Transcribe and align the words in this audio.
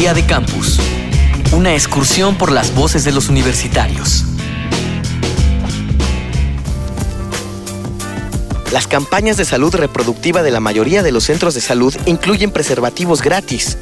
Día 0.00 0.14
de 0.14 0.24
Campus. 0.24 0.80
Una 1.52 1.74
excursión 1.74 2.38
por 2.38 2.50
las 2.52 2.74
voces 2.74 3.04
de 3.04 3.12
los 3.12 3.28
universitarios. 3.28 4.24
Las 8.72 8.86
campañas 8.86 9.36
de 9.36 9.44
salud 9.44 9.74
reproductiva 9.74 10.42
de 10.42 10.50
la 10.50 10.58
mayoría 10.58 11.02
de 11.02 11.12
los 11.12 11.24
centros 11.24 11.52
de 11.52 11.60
salud 11.60 11.94
incluyen 12.06 12.50
preservativos 12.50 13.20
gratis. 13.20 13.76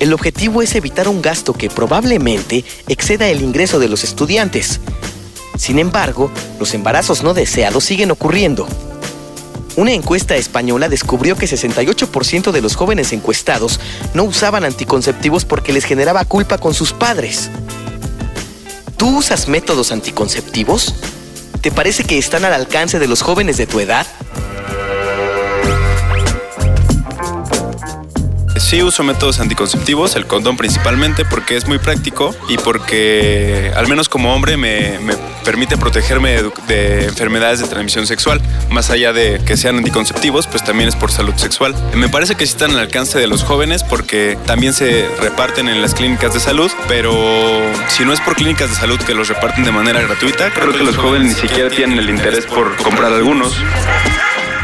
El 0.00 0.12
objetivo 0.12 0.60
es 0.60 0.74
evitar 0.74 1.06
un 1.06 1.22
gasto 1.22 1.52
que 1.52 1.70
probablemente 1.70 2.64
exceda 2.88 3.28
el 3.28 3.40
ingreso 3.40 3.78
de 3.78 3.86
los 3.86 4.02
estudiantes. 4.02 4.80
Sin 5.56 5.78
embargo, 5.78 6.32
los 6.58 6.74
embarazos 6.74 7.22
no 7.22 7.32
deseados 7.32 7.84
siguen 7.84 8.10
ocurriendo. 8.10 8.66
Una 9.80 9.92
encuesta 9.92 10.36
española 10.36 10.90
descubrió 10.90 11.36
que 11.36 11.46
68% 11.46 12.50
de 12.50 12.60
los 12.60 12.76
jóvenes 12.76 13.14
encuestados 13.14 13.80
no 14.12 14.24
usaban 14.24 14.64
anticonceptivos 14.64 15.46
porque 15.46 15.72
les 15.72 15.86
generaba 15.86 16.26
culpa 16.26 16.58
con 16.58 16.74
sus 16.74 16.92
padres. 16.92 17.48
¿Tú 18.98 19.16
usas 19.16 19.48
métodos 19.48 19.90
anticonceptivos? 19.90 20.94
¿Te 21.62 21.70
parece 21.70 22.04
que 22.04 22.18
están 22.18 22.44
al 22.44 22.52
alcance 22.52 22.98
de 22.98 23.08
los 23.08 23.22
jóvenes 23.22 23.56
de 23.56 23.66
tu 23.66 23.80
edad? 23.80 24.06
Sí 28.60 28.82
uso 28.82 29.02
métodos 29.02 29.40
anticonceptivos, 29.40 30.16
el 30.16 30.26
condón 30.26 30.56
principalmente, 30.56 31.24
porque 31.24 31.56
es 31.56 31.66
muy 31.66 31.78
práctico 31.78 32.36
y 32.48 32.58
porque, 32.58 33.72
al 33.74 33.88
menos 33.88 34.08
como 34.08 34.34
hombre, 34.34 34.56
me, 34.58 34.98
permite 35.44 35.78
protegerme 35.78 36.42
de, 36.68 37.06
enfermedades 37.06 37.60
de 37.60 37.66
transmisión 37.66 38.06
sexual. 38.06 38.40
Más 38.70 38.90
allá 38.90 39.12
de 39.12 39.40
que 39.44 39.56
sean 39.56 39.78
anticonceptivos, 39.78 40.46
pues 40.46 40.62
también 40.62 40.88
es 40.88 40.94
por 40.94 41.10
salud 41.10 41.34
sexual. 41.36 41.74
Me 41.94 42.10
parece 42.10 42.36
que 42.36 42.46
sí 42.46 42.52
están 42.52 42.72
al 42.72 42.78
alcance 42.78 43.18
de 43.18 43.26
los 43.26 43.42
jóvenes 43.42 43.82
porque 43.82 44.38
también 44.46 44.74
se 44.74 45.08
reparten 45.20 45.68
en 45.68 45.80
las 45.80 45.94
clínicas 45.94 46.34
de 46.34 46.40
salud, 46.40 46.70
pero 46.86 47.12
si 47.88 48.04
no 48.04 48.12
es 48.12 48.20
por 48.20 48.36
clínicas 48.36 48.68
de 48.68 48.76
salud 48.76 49.00
que 49.00 49.14
los 49.14 49.28
reparten 49.28 49.64
de 49.64 49.72
manera 49.72 50.00
gratuita, 50.02 50.52
creo 50.52 50.72
que 50.72 50.84
los 50.84 50.96
jóvenes 50.96 51.28
ni 51.28 51.48
siquiera 51.48 51.70
tienen 51.70 51.98
el 51.98 52.10
interés 52.10 52.46
por 52.46 52.76
comprar 52.76 53.12
algunos. 53.12 53.56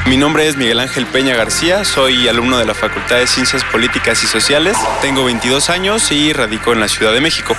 Mi 0.08 0.16
nombre 0.16 0.46
es 0.46 0.56
Miguel 0.56 0.78
Ángel 0.78 1.04
Peña 1.06 1.34
García, 1.34 1.84
soy 1.84 2.28
alumno 2.28 2.58
de 2.58 2.64
la 2.64 2.74
Facultad 2.74 3.16
de 3.16 3.26
Ciencias 3.26 3.64
Políticas 3.64 4.22
y 4.22 4.28
Sociales, 4.28 4.76
tengo 5.02 5.24
22 5.24 5.68
años 5.68 6.12
y 6.12 6.32
radico 6.32 6.72
en 6.72 6.78
la 6.78 6.86
Ciudad 6.86 7.12
de 7.12 7.20
México 7.20 7.56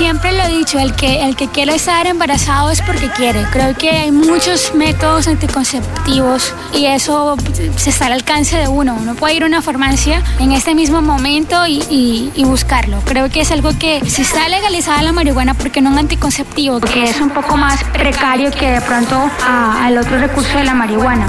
siempre 0.00 0.32
lo 0.32 0.42
he 0.44 0.48
dicho, 0.48 0.78
el 0.78 0.94
que, 0.94 1.24
el 1.24 1.36
que 1.36 1.46
quiere 1.48 1.74
estar 1.74 2.06
embarazado 2.06 2.70
es 2.70 2.80
porque 2.80 3.10
quiere. 3.10 3.44
Creo 3.52 3.76
que 3.76 3.90
hay 3.90 4.10
muchos 4.10 4.74
métodos 4.74 5.28
anticonceptivos 5.28 6.54
y 6.74 6.86
eso 6.86 7.36
se 7.76 7.90
está 7.90 8.06
al 8.06 8.14
alcance 8.14 8.56
de 8.56 8.66
uno. 8.66 8.96
Uno 8.98 9.14
puede 9.14 9.34
ir 9.34 9.42
a 9.42 9.46
una 9.46 9.60
farmacia 9.60 10.22
en 10.38 10.52
este 10.52 10.74
mismo 10.74 11.02
momento 11.02 11.66
y, 11.66 12.32
buscarlo. 12.46 13.00
Creo 13.04 13.28
que 13.28 13.42
es 13.42 13.52
algo 13.52 13.78
que 13.78 14.00
si 14.08 14.22
está 14.22 14.48
legalizada 14.48 15.02
la 15.02 15.12
marihuana, 15.12 15.52
porque 15.52 15.82
no 15.82 15.90
un 15.90 15.98
anticonceptivo? 15.98 16.80
Que 16.80 17.04
es 17.04 17.20
un 17.20 17.30
poco 17.30 17.58
más 17.58 17.84
precario 17.84 18.50
que 18.50 18.70
de 18.70 18.80
pronto 18.80 19.30
al 19.46 19.98
otro 19.98 20.18
recurso 20.18 20.56
de 20.56 20.64
la 20.64 20.72
marihuana. 20.72 21.26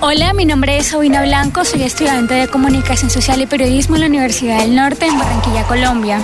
Hola, 0.00 0.32
mi 0.32 0.44
nombre 0.44 0.78
es 0.78 0.88
Sabina 0.88 1.22
Blanco, 1.22 1.64
soy 1.64 1.84
estudiante 1.84 2.34
de 2.34 2.48
Comunicación 2.48 3.08
Social 3.08 3.40
y 3.40 3.46
Periodismo 3.46 3.94
en 3.94 4.00
la 4.00 4.08
Universidad 4.08 4.58
del 4.58 4.74
Norte 4.74 5.06
en 5.06 5.16
Barranquilla, 5.16 5.62
Colombia. 5.62 6.18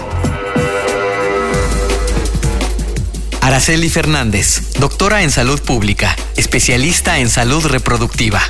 Araceli 3.59 3.89
Fernández, 3.89 4.78
doctora 4.78 5.25
en 5.25 5.33
salud 5.33 5.61
pública, 5.61 6.14
especialista 6.37 7.19
en 7.19 7.28
salud 7.28 7.67
reproductiva. 7.67 8.41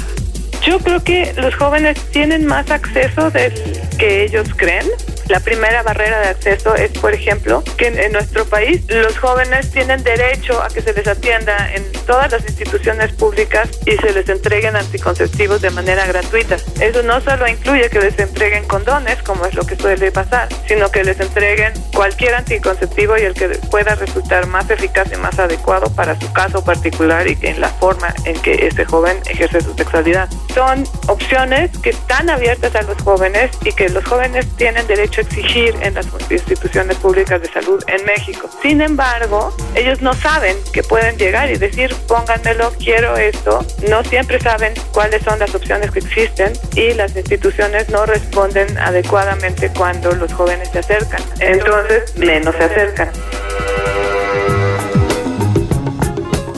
Yo 0.66 0.80
creo 0.80 1.02
que 1.02 1.32
los 1.38 1.54
jóvenes 1.54 1.98
tienen 2.12 2.44
más 2.44 2.70
acceso 2.70 3.30
del 3.30 3.54
que 3.98 4.24
ellos 4.24 4.48
creen 4.54 4.86
la 5.28 5.40
primera 5.40 5.82
barrera 5.82 6.20
de 6.20 6.28
acceso 6.28 6.74
es, 6.74 6.90
por 6.92 7.12
ejemplo, 7.12 7.62
que 7.76 7.88
en, 7.88 8.12
nuestro 8.12 8.46
país 8.46 8.82
los 8.88 9.18
jóvenes 9.18 9.70
tienen 9.70 10.02
derecho 10.02 10.62
a 10.62 10.68
que 10.68 10.80
se 10.80 10.92
les 10.92 11.06
atienda 11.06 11.72
en 11.74 11.84
todas 12.06 12.32
las 12.32 12.42
instituciones 12.48 13.12
públicas 13.12 13.68
y 13.84 13.92
se 13.96 14.12
les 14.12 14.28
entreguen 14.28 14.76
anticonceptivos 14.76 15.60
de 15.60 15.70
manera 15.70 16.06
gratuita. 16.06 16.56
Eso 16.80 17.02
no 17.02 17.20
solo 17.20 17.46
incluye 17.46 17.90
que 17.90 18.00
les 18.00 18.18
entreguen 18.18 18.64
condones, 18.64 19.22
como 19.22 19.44
es 19.44 19.54
lo 19.54 19.64
que 19.64 19.76
suele 19.76 20.10
pasar, 20.10 20.48
sino 20.66 20.90
que 20.90 21.04
les 21.04 21.20
entreguen 21.20 21.72
cualquier 21.94 22.34
anticonceptivo 22.34 23.16
y 23.18 23.22
el 23.22 23.34
que 23.34 23.48
pueda 23.70 23.94
resultar 23.94 24.46
más 24.46 24.70
eficaz 24.70 25.08
y 25.12 25.16
más 25.16 25.38
adecuado 25.38 25.90
para 25.94 26.18
su 26.18 26.32
caso 26.32 26.64
particular 26.64 27.26
y 27.26 27.36
en 27.42 27.60
la 27.60 27.68
forma 27.68 28.14
en 28.24 28.40
que 28.40 28.66
ese 28.66 28.84
joven 28.84 29.18
ejerce 29.28 29.60
su 29.60 29.74
sexualidad. 29.74 30.28
Son 30.54 30.84
opciones 31.06 31.70
que 31.78 31.90
están 31.90 32.30
abiertas 32.30 32.74
a 32.74 32.82
los 32.82 32.96
jóvenes 33.02 33.50
y 33.64 33.72
que 33.72 33.88
los 33.90 34.04
jóvenes 34.04 34.46
tienen 34.56 34.86
derecho 34.86 35.17
exigir 35.18 35.74
en 35.82 35.94
las 35.94 36.06
instituciones 36.30 36.96
públicas 36.96 37.40
de 37.40 37.48
salud 37.48 37.82
en 37.86 38.04
México. 38.04 38.48
Sin 38.62 38.80
embargo, 38.80 39.54
ellos 39.74 40.00
no 40.02 40.14
saben 40.14 40.56
que 40.72 40.82
pueden 40.82 41.16
llegar 41.16 41.50
y 41.50 41.56
decir, 41.56 41.94
pónganmelo, 42.06 42.72
quiero 42.78 43.16
esto. 43.16 43.64
No 43.88 44.02
siempre 44.04 44.40
saben 44.40 44.74
cuáles 44.92 45.22
son 45.22 45.38
las 45.38 45.54
opciones 45.54 45.90
que 45.90 46.00
existen 46.00 46.52
y 46.74 46.94
las 46.94 47.16
instituciones 47.16 47.88
no 47.88 48.06
responden 48.06 48.76
adecuadamente 48.78 49.70
cuando 49.76 50.12
los 50.12 50.32
jóvenes 50.32 50.68
se 50.70 50.80
acercan. 50.80 51.22
Entonces, 51.40 52.16
menos 52.16 52.54
se 52.56 52.64
acercan. 52.64 53.10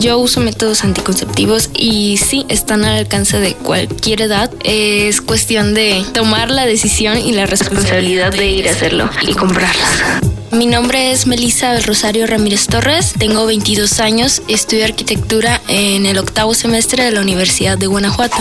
Yo 0.00 0.18
uso 0.18 0.40
métodos 0.40 0.82
anticonceptivos 0.82 1.68
y 1.76 2.16
sí 2.16 2.46
están 2.48 2.86
al 2.86 2.96
alcance 2.96 3.38
de 3.38 3.52
cualquier 3.52 4.22
edad. 4.22 4.50
Es 4.64 5.20
cuestión 5.20 5.74
de 5.74 6.02
tomar 6.14 6.50
la 6.50 6.64
decisión 6.64 7.18
y 7.18 7.32
la 7.32 7.44
responsabilidad 7.44 8.32
de 8.32 8.50
ir 8.50 8.66
a 8.66 8.72
hacerlo 8.72 9.10
y 9.28 9.34
comprarlas. 9.34 10.00
Mi 10.52 10.64
nombre 10.64 11.12
es 11.12 11.26
Melissa 11.26 11.78
Rosario 11.80 12.26
Ramírez 12.26 12.66
Torres, 12.66 13.12
tengo 13.18 13.44
22 13.44 14.00
años, 14.00 14.40
estudio 14.48 14.86
arquitectura 14.86 15.60
en 15.68 16.06
el 16.06 16.16
octavo 16.16 16.54
semestre 16.54 17.04
de 17.04 17.12
la 17.12 17.20
Universidad 17.20 17.76
de 17.76 17.86
Guanajuato. 17.86 18.38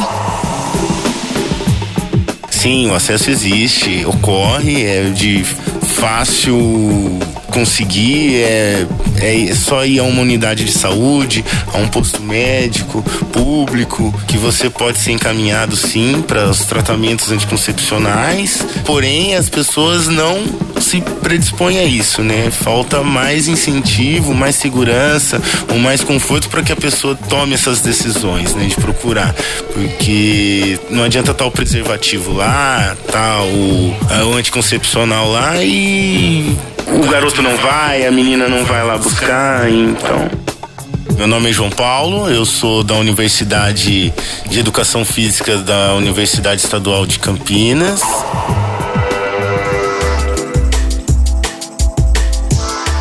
Sim, 2.49 2.89
o 2.89 2.95
acesso 2.95 3.31
existe, 3.31 4.05
ocorre, 4.05 4.83
é 4.83 5.03
de 5.11 5.43
fácil 5.43 7.19
conseguir, 7.49 8.35
é, 8.43 8.87
é 9.17 9.55
só 9.55 9.85
ir 9.85 9.99
a 9.99 10.03
uma 10.03 10.21
unidade 10.21 10.63
de 10.63 10.71
saúde, 10.71 11.43
a 11.73 11.77
um 11.77 11.87
posto 11.87 12.21
médico, 12.21 13.03
público, 13.31 14.13
que 14.27 14.37
você 14.37 14.69
pode 14.69 14.97
ser 14.99 15.11
encaminhado 15.11 15.75
sim 15.75 16.23
para 16.25 16.49
os 16.49 16.59
tratamentos 16.59 17.31
anticoncepcionais, 17.31 18.65
porém 18.85 19.35
as 19.35 19.49
pessoas 19.49 20.07
não 20.07 20.43
se 20.79 21.01
predispõem 21.01 21.79
a 21.79 21.83
isso, 21.83 22.23
né? 22.23 22.49
Falta 22.51 23.03
mais 23.03 23.47
incentivo, 23.47 24.33
mais 24.33 24.55
segurança, 24.55 25.41
um 25.73 25.77
mais 25.77 26.03
conforto 26.03 26.49
para 26.49 26.63
que 26.63 26.71
a 26.71 26.75
pessoa 26.75 27.15
tome 27.15 27.53
essas 27.53 27.81
decisões, 27.81 28.53
né? 28.55 28.65
De 28.65 28.75
procurar, 28.75 29.35
porque 29.73 30.79
não 30.89 31.03
adianta 31.03 31.31
estar 31.31 31.43
tá 31.43 31.47
o 31.47 31.51
preservativo 31.51 32.33
lá, 32.33 32.95
tá 33.11 33.41
o, 33.43 33.95
o 34.31 34.33
anticoncepcional 34.35 35.29
lá 35.31 35.63
e 35.63 36.57
o 36.93 37.07
garoto 37.09 37.41
não 37.41 37.55
vai, 37.57 38.05
a 38.05 38.11
menina 38.11 38.47
não 38.47 38.65
vai 38.65 38.83
lá 38.83 38.97
buscar, 38.97 39.69
então. 39.69 40.29
Meu 41.17 41.27
nome 41.27 41.49
é 41.49 41.53
João 41.53 41.69
Paulo, 41.69 42.29
eu 42.29 42.45
sou 42.45 42.83
da 42.83 42.95
Universidade 42.95 44.13
de 44.49 44.59
Educação 44.59 45.03
Física 45.03 45.57
da 45.57 45.93
Universidade 45.95 46.61
Estadual 46.61 47.05
de 47.05 47.19
Campinas. 47.19 48.01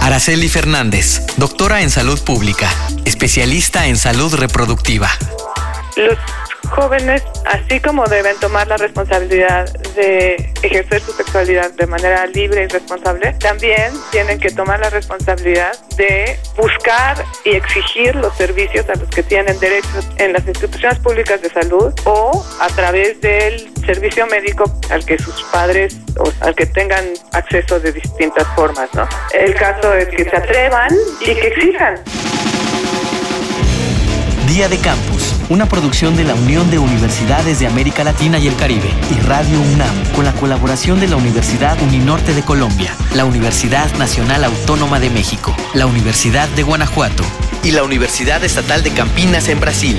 Araceli 0.01 0.49
Fernández, 0.49 1.23
doctora 1.37 1.83
en 1.83 1.91
salud 1.91 2.19
pública, 2.21 2.69
especialista 3.05 3.87
en 3.87 3.97
salud 3.97 4.35
reproductiva. 4.35 5.11
Los 5.97 6.17
jóvenes, 6.69 7.23
así 7.47 7.81
como 7.81 8.05
deben 8.07 8.37
tomar 8.39 8.67
la 8.67 8.77
responsabilidad 8.77 9.73
de 9.95 10.53
ejercer 10.63 11.01
su 11.01 11.13
sexualidad 11.13 11.73
de 11.73 11.87
manera 11.87 12.27
libre 12.27 12.65
y 12.65 12.67
responsable, 12.67 13.33
también 13.41 13.93
tienen 14.11 14.39
que 14.39 14.51
tomar 14.51 14.81
la 14.81 14.91
responsabilidad 14.91 15.73
de 15.97 16.39
buscar 16.57 17.25
y 17.45 17.51
exigir 17.51 18.15
los 18.17 18.35
servicios 18.37 18.89
a 18.89 18.95
los 18.95 19.09
que 19.11 19.23
tienen 19.23 19.59
derecho 19.59 19.89
en 20.17 20.33
las 20.33 20.47
instituciones 20.47 20.99
públicas 20.99 21.41
de 21.43 21.51
salud 21.51 21.93
o 22.05 22.45
a 22.61 22.69
través 22.69 23.21
del 23.21 23.71
servicio 23.85 24.27
médico 24.27 24.65
al 24.91 25.05
que 25.05 25.19
sus 25.19 25.43
padres 25.45 25.97
o 26.19 26.31
al 26.41 26.55
que 26.55 26.67
tengan 26.67 27.05
acceso 27.33 27.81
de 27.81 27.93
distintas 27.93 28.47
formas, 28.55 28.89
¿no? 28.95 29.09
El 29.33 29.55
caso 29.55 29.93
es 29.95 30.09
que 30.09 30.25
se 30.25 30.37
atrevan 30.37 30.91
y 31.21 31.35
que 31.35 31.49
exijan. 31.49 31.95
Día 34.47 34.69
de 34.69 34.79
Campus, 34.79 35.18
una 35.49 35.67
producción 35.67 36.17
de 36.17 36.25
la 36.25 36.35
Unión 36.35 36.71
de 36.71 36.79
Universidades 36.79 37.59
de 37.59 37.67
América 37.67 38.05
Latina 38.05 38.39
y 38.39 38.49
el 38.49 38.57
Caribe 38.57 38.91
y 39.11 39.21
Radio 39.21 39.61
UNAM, 39.61 40.13
con 40.15 40.25
la 40.25 40.33
colaboración 40.35 41.01
de 41.01 41.09
la 41.09 41.17
Universidad 41.17 41.81
Uninorte 41.83 42.35
de 42.35 42.43
Colombia, 42.43 42.95
la 43.15 43.25
Universidad 43.25 43.93
Nacional 43.97 44.45
Autónoma 44.45 45.01
de 45.01 45.11
México, 45.11 45.57
la 45.75 45.87
Universidad 45.87 46.49
de 46.51 46.63
Guanajuato 46.63 47.25
y 47.63 47.71
la 47.71 47.83
Universidad 47.83 48.45
Estatal 48.45 48.83
de 48.83 48.93
Campinas 48.93 49.49
en 49.49 49.61
Brasil. 49.61 49.99